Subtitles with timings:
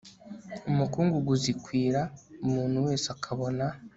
[0.69, 2.01] umukungugu uzikwira
[2.45, 3.65] umuntu wese akabona